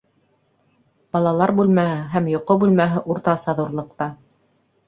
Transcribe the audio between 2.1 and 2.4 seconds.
һәм